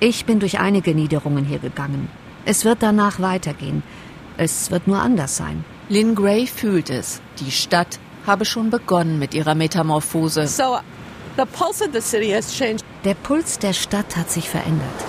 ich 0.00 0.24
bin 0.26 0.38
durch 0.40 0.58
einige 0.58 0.94
Niederungen 0.94 1.44
hier 1.44 1.58
gegangen. 1.58 2.08
Es 2.44 2.64
wird 2.64 2.82
danach 2.82 3.20
weitergehen. 3.20 3.82
Es 4.36 4.70
wird 4.70 4.86
nur 4.86 5.00
anders 5.00 5.36
sein. 5.36 5.64
Lynn 5.88 6.14
Gray 6.14 6.46
fühlt 6.46 6.90
es. 6.90 7.22
Die 7.40 7.50
Stadt 7.50 7.98
habe 8.26 8.44
schon 8.44 8.70
begonnen 8.70 9.18
mit 9.18 9.34
ihrer 9.34 9.54
Metamorphose. 9.54 10.46
So, 10.46 10.78
the 11.36 11.44
pulse 11.46 11.82
of 11.82 11.92
the 11.94 12.00
city 12.00 12.30
has 12.30 12.52
changed. 12.52 12.84
Der 13.04 13.14
Puls 13.14 13.58
der 13.58 13.72
Stadt 13.72 14.16
hat 14.16 14.30
sich 14.30 14.50
verändert. 14.50 15.04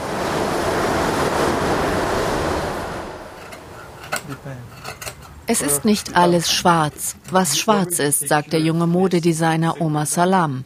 Es 5.49 5.62
ist 5.62 5.86
nicht 5.86 6.17
alles 6.17 6.51
schwarz, 6.51 7.15
was 7.31 7.57
schwarz 7.57 7.99
ist, 7.99 8.27
sagt 8.27 8.51
der 8.51 8.60
junge 8.60 8.86
Modedesigner 8.86 9.79
Omar 9.79 10.05
Salam. 10.05 10.65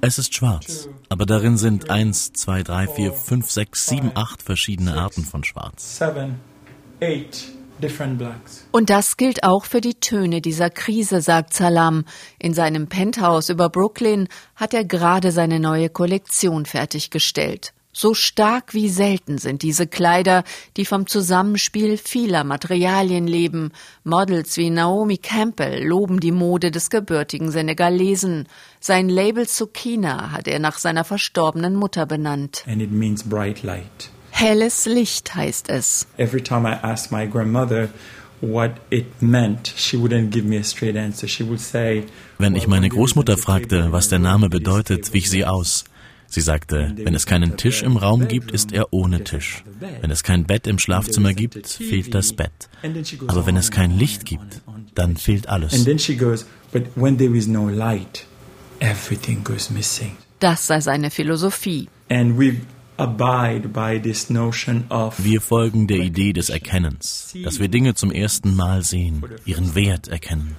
Es 0.00 0.18
ist 0.18 0.34
schwarz, 0.34 0.88
aber 1.08 1.26
darin 1.26 1.56
sind 1.56 1.88
eins, 1.88 2.32
zwei, 2.32 2.64
drei, 2.64 2.88
vier, 2.88 3.12
fünf, 3.12 3.50
sechs, 3.50 3.86
sieben, 3.86 4.10
acht 4.14 4.42
verschiedene 4.42 4.94
Arten 4.94 5.24
von 5.24 5.44
Schwarz. 5.44 6.00
Und 8.72 8.90
das 8.90 9.16
gilt 9.16 9.44
auch 9.44 9.64
für 9.64 9.80
die 9.80 9.94
Töne 9.94 10.40
dieser 10.40 10.70
Krise, 10.70 11.20
sagt 11.20 11.54
Salam. 11.54 12.04
In 12.40 12.52
seinem 12.52 12.88
Penthouse 12.88 13.48
über 13.48 13.68
Brooklyn 13.68 14.26
hat 14.56 14.74
er 14.74 14.84
gerade 14.84 15.30
seine 15.30 15.60
neue 15.60 15.88
Kollektion 15.88 16.66
fertiggestellt. 16.66 17.72
So 17.92 18.14
stark 18.14 18.72
wie 18.72 18.88
selten 18.88 19.38
sind 19.38 19.62
diese 19.62 19.88
Kleider, 19.88 20.44
die 20.76 20.84
vom 20.84 21.08
Zusammenspiel 21.08 21.98
vieler 21.98 22.44
Materialien 22.44 23.26
leben. 23.26 23.72
Models 24.04 24.56
wie 24.56 24.70
Naomi 24.70 25.16
Campbell 25.18 25.84
loben 25.84 26.20
die 26.20 26.30
Mode 26.30 26.70
des 26.70 26.88
gebürtigen 26.90 27.50
Senegalesen. 27.50 28.46
Sein 28.78 29.08
Label 29.08 29.48
Sukina 29.48 30.30
hat 30.30 30.46
er 30.46 30.60
nach 30.60 30.78
seiner 30.78 31.02
verstorbenen 31.02 31.74
Mutter 31.74 32.06
benannt. 32.06 32.64
Helles 34.30 34.86
Licht 34.86 35.34
heißt 35.34 35.68
es. 35.68 36.06
Every 36.16 36.40
time 36.40 36.68
I 36.68 36.78
asked 36.82 37.10
my 37.10 37.26
grandmother 37.26 37.88
what 38.40 38.72
it 38.90 39.20
meant, 39.20 39.74
she 39.76 39.96
wouldn't 39.96 40.30
give 40.30 40.46
me 40.46 40.56
a 40.58 40.62
straight 40.62 40.96
answer. 40.96 41.26
She 41.26 41.44
would 41.44 41.60
say, 41.60 42.04
Wenn 42.38 42.54
ich 42.54 42.68
meine 42.68 42.88
Großmutter 42.88 43.36
fragte, 43.36 43.88
was 43.90 44.08
der 44.08 44.20
Name 44.20 44.48
bedeutet, 44.48 45.12
wich 45.12 45.28
sie 45.28 45.44
aus. 45.44 45.84
Sie 46.32 46.40
sagte, 46.40 46.94
wenn 46.96 47.14
es 47.14 47.26
keinen 47.26 47.56
Tisch 47.56 47.82
im 47.82 47.96
Raum 47.96 48.28
gibt, 48.28 48.52
ist 48.52 48.72
er 48.72 48.92
ohne 48.92 49.24
Tisch. 49.24 49.64
Wenn 50.00 50.12
es 50.12 50.22
kein 50.22 50.46
Bett 50.46 50.68
im 50.68 50.78
Schlafzimmer 50.78 51.34
gibt, 51.34 51.66
fehlt 51.66 52.14
das 52.14 52.32
Bett. 52.32 52.70
Aber 53.26 53.46
wenn 53.46 53.56
es 53.56 53.72
kein 53.72 53.98
Licht 53.98 54.24
gibt, 54.24 54.62
dann 54.94 55.16
fehlt 55.16 55.48
alles. 55.48 55.72
Das 60.38 60.66
sei 60.68 60.80
seine 60.80 61.10
Philosophie. 61.10 61.88
Wir 65.16 65.40
folgen 65.40 65.86
der 65.86 66.00
Idee 66.00 66.34
des 66.34 66.50
Erkennens, 66.50 67.34
dass 67.44 67.58
wir 67.58 67.68
Dinge 67.68 67.94
zum 67.94 68.12
ersten 68.12 68.54
Mal 68.54 68.82
sehen, 68.82 69.24
ihren 69.46 69.74
Wert 69.74 70.08
erkennen. 70.08 70.54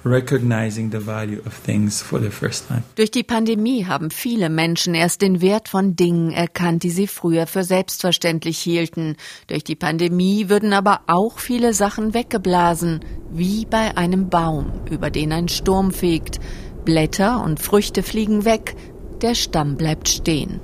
Durch 2.96 3.10
die 3.12 3.22
Pandemie 3.22 3.86
haben 3.86 4.10
viele 4.10 4.50
Menschen 4.50 4.94
erst 4.96 5.22
den 5.22 5.40
Wert 5.40 5.68
von 5.68 5.94
Dingen 5.94 6.32
erkannt, 6.32 6.82
die 6.82 6.90
sie 6.90 7.06
früher 7.06 7.46
für 7.46 7.62
selbstverständlich 7.62 8.58
hielten. 8.58 9.14
Durch 9.46 9.62
die 9.62 9.76
Pandemie 9.76 10.48
würden 10.48 10.72
aber 10.72 11.02
auch 11.06 11.38
viele 11.38 11.72
Sachen 11.72 12.12
weggeblasen, 12.12 13.04
wie 13.30 13.66
bei 13.66 13.96
einem 13.96 14.30
Baum, 14.30 14.72
über 14.90 15.10
den 15.10 15.32
ein 15.32 15.48
Sturm 15.48 15.92
fegt. 15.92 16.40
Blätter 16.84 17.44
und 17.44 17.60
Früchte 17.60 18.02
fliegen 18.02 18.44
weg, 18.44 18.74
der 19.22 19.34
Stamm 19.34 19.76
bleibt 19.76 20.08
stehen. 20.08 20.60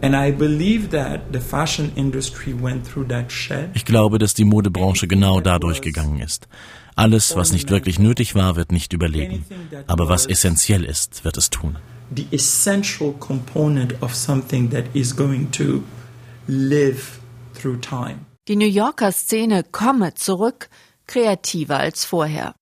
Ich 3.75 3.85
glaube, 3.85 4.19
dass 4.19 4.35
die 4.35 4.45
Modebranche 4.45 5.07
genau 5.07 5.41
dadurch 5.41 5.81
gegangen 5.81 6.21
ist. 6.21 6.49
Alles, 6.97 7.37
was 7.37 7.53
nicht 7.53 7.71
wirklich 7.71 7.99
nötig 7.99 8.35
war, 8.35 8.57
wird 8.57 8.73
nicht 8.73 8.93
überleben. 8.93 9.45
Aber 9.87 10.09
was 10.09 10.27
essentiell 10.27 10.85
ist, 10.85 11.25
wird 11.25 11.37
es 11.37 11.49
tun. 11.49 11.77
The 12.17 12.27
essential 12.33 13.13
component 13.13 14.03
of 14.03 14.15
something 14.15 14.71
that 14.71 14.85
is 14.95 15.15
going 15.15 15.51
to 15.53 15.83
live 16.47 17.21
through 17.55 17.81
time. 17.81 18.27
Die 18.49 18.57
New 18.57 18.67
Yorker 18.67 19.13
Szene 19.13 19.63
komme 19.63 20.15
zurück, 20.15 20.71
kreativer 21.07 21.79
als 21.79 22.05
vorher. 22.05 22.55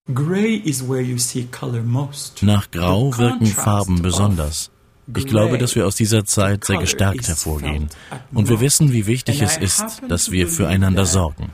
Nach 2.41 2.71
Grau 2.71 3.17
wirken 3.17 3.45
Farben 3.47 4.01
besonders. 4.01 4.69
Ich 5.15 5.25
glaube, 5.25 5.57
dass 5.57 5.75
wir 5.75 5.87
aus 5.87 5.95
dieser 5.95 6.25
Zeit 6.25 6.65
sehr 6.65 6.77
gestärkt 6.77 7.27
hervorgehen. 7.27 7.89
Und 8.33 8.49
wir 8.49 8.59
wissen, 8.59 8.91
wie 8.91 9.07
wichtig 9.07 9.41
es 9.41 9.57
ist, 9.57 10.01
dass 10.07 10.31
wir 10.31 10.47
füreinander 10.47 11.05
sorgen. 11.05 11.51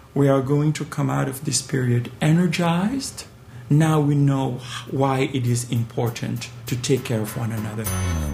Now 3.70 4.00
we 4.02 4.14
know 4.14 4.60
why 4.92 5.30
it 5.34 5.48
is 5.48 5.66
important 5.72 6.50
to 6.68 6.76
take 6.76 7.06
care 7.06 7.22
of 7.22 7.36
one 7.38 7.52
another. 7.54 7.86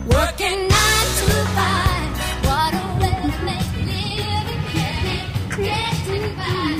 Working 0.07 0.67
nine 0.67 1.09
to 1.17 1.31
five, 1.55 2.43
what 2.43 2.73
a 2.73 2.99
way 2.99 3.31
to 3.31 3.45
make 3.45 3.69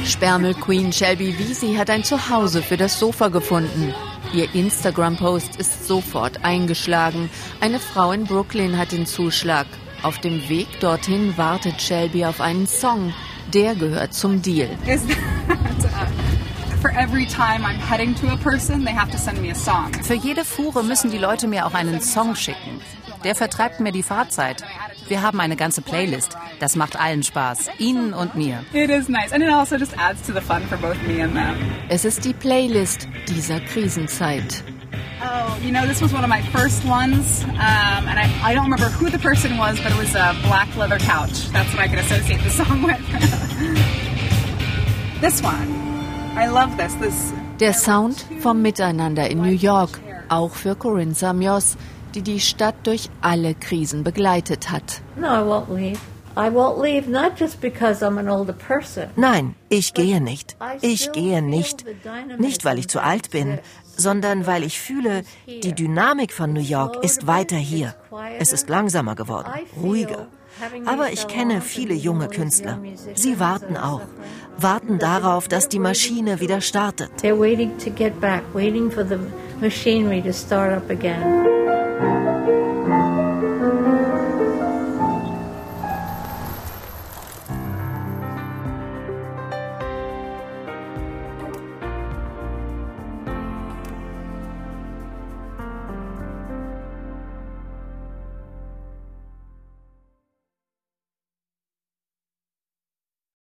Spermel 0.05 0.53
Queen 0.55 0.91
Shelby 0.91 1.37
Wiese 1.37 1.77
hat 1.77 1.89
ein 1.89 2.03
Zuhause 2.03 2.61
für 2.61 2.77
das 2.77 2.99
Sofa 2.99 3.27
gefunden. 3.27 3.93
Ihr 4.31 4.53
Instagram-Post 4.53 5.55
ist 5.55 5.87
sofort 5.87 6.43
eingeschlagen. 6.43 7.31
Eine 7.61 7.79
Frau 7.79 8.11
in 8.11 8.25
Brooklyn 8.25 8.77
hat 8.77 8.91
den 8.91 9.07
Zuschlag. 9.07 9.65
Auf 10.03 10.19
dem 10.19 10.47
Weg 10.47 10.67
dorthin 10.79 11.35
wartet 11.37 11.81
Shelby 11.81 12.25
auf 12.25 12.39
einen 12.39 12.67
Song. 12.67 13.13
Der 13.53 13.73
gehört 13.73 14.13
zum 14.13 14.41
Deal. 14.41 14.69
Für 20.03 20.13
jede 20.13 20.45
Fuhre 20.45 20.83
müssen 20.83 21.11
die 21.11 21.17
Leute 21.17 21.47
mir 21.47 21.65
auch 21.65 21.73
einen 21.73 21.99
Song 21.99 22.35
schicken. 22.35 22.79
Der 23.23 23.35
vertreibt 23.35 23.79
mir 23.79 23.91
die 23.91 24.03
Fahrzeit. 24.03 24.63
Wir 25.07 25.21
haben 25.21 25.39
eine 25.39 25.55
ganze 25.55 25.81
Playlist. 25.81 26.37
Das 26.59 26.75
macht 26.75 26.99
allen 26.99 27.23
Spaß, 27.23 27.69
Ihnen 27.79 28.13
und 28.13 28.35
mir. 28.35 28.63
Also 31.89 31.89
es 31.89 32.05
ist 32.05 32.25
die 32.25 32.33
Playlist 32.33 33.07
dieser 33.27 33.59
Krisenzeit. 33.59 34.63
Oh, 35.21 35.57
you 35.61 35.71
know, 35.71 35.85
this 35.85 36.01
was 36.01 36.13
one 36.13 36.23
of 36.23 36.29
my 36.29 36.41
first 36.53 36.85
ones, 36.85 37.43
um, 37.43 38.07
and 38.07 38.17
I, 38.17 38.31
I 38.41 38.55
don't 38.55 38.63
remember 38.63 38.87
who 38.87 39.09
the 39.09 39.17
person 39.17 39.57
was, 39.57 39.77
but 39.81 39.91
it 39.91 39.97
was 39.97 40.15
a 40.15 40.33
black 40.43 40.73
leather 40.77 40.97
couch. 40.97 41.49
That's 41.51 41.73
what 41.73 41.83
I 41.83 41.89
can 41.89 41.99
associate 41.99 42.41
the 42.41 42.49
song 42.49 42.83
with. 42.83 42.97
this 45.21 45.41
one. 45.41 45.67
I 46.37 46.47
love 46.47 46.77
this. 46.77 46.95
This. 46.95 47.33
Der 47.59 47.73
Sound 47.73 48.25
vom 48.39 48.61
Miteinander 48.61 49.29
in 49.29 49.41
New 49.41 49.51
York, 49.51 49.99
auch 50.29 50.51
für 50.51 50.75
Corinne 50.75 51.13
Samios, 51.13 51.75
die 52.15 52.21
die 52.21 52.39
Stadt 52.39 52.75
durch 52.83 53.09
alle 53.21 53.53
Krisen 53.55 54.03
begleitet 54.03 54.71
hat. 54.71 55.01
Nein, 59.15 59.55
ich 59.69 59.93
gehe 59.93 60.21
nicht. 60.21 60.57
Ich 60.81 61.11
gehe 61.11 61.41
nicht. 61.41 61.85
Nicht, 62.37 62.65
weil 62.65 62.79
ich 62.79 62.87
zu 62.87 63.01
alt 63.01 63.31
bin, 63.31 63.59
sondern 63.97 64.47
weil 64.47 64.63
ich 64.63 64.79
fühle, 64.79 65.23
die 65.47 65.73
Dynamik 65.73 66.31
von 66.31 66.53
New 66.53 66.61
York 66.61 67.03
ist 67.03 67.27
weiter 67.27 67.57
hier. 67.57 67.95
Es 68.39 68.53
ist 68.53 68.69
langsamer 68.69 69.15
geworden, 69.15 69.51
ruhiger. 69.81 70.27
Aber 70.85 71.11
ich 71.11 71.27
kenne 71.27 71.61
viele 71.61 71.93
junge 71.93 72.27
Künstler. 72.27 72.79
Sie 73.15 73.39
warten 73.39 73.77
auch, 73.77 74.01
warten 74.57 74.99
darauf, 74.99 75.47
dass 75.47 75.69
die 75.69 75.79
Maschine 75.79 76.39
wieder 76.39 76.61
startet. 76.61 77.11
They're 77.21 77.39
waiting 77.39 77.77
to 77.79 77.89
get 77.89 78.19
back, 78.19 78.43
waiting 78.53 78.91
for 78.91 79.05
the 79.05 79.17
machinery 79.61 80.21
to 80.21 80.33
start 80.33 80.75
up 80.75 80.89
again. 80.89 81.68
Thank 81.99 82.23
you. 82.23 82.28